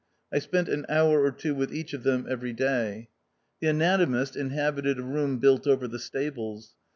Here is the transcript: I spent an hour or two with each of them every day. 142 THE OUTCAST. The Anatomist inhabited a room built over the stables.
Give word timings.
I 0.33 0.39
spent 0.39 0.67
an 0.67 0.87
hour 0.89 1.23
or 1.23 1.29
two 1.31 1.53
with 1.53 1.71
each 1.71 1.93
of 1.93 2.01
them 2.01 2.25
every 2.27 2.53
day. 2.53 3.09
142 3.59 3.59
THE 3.59 3.61
OUTCAST. 3.61 3.61
The 3.61 3.67
Anatomist 3.67 4.35
inhabited 4.35 4.97
a 4.97 5.03
room 5.03 5.37
built 5.37 5.67
over 5.67 5.87
the 5.87 5.99
stables. 5.99 6.73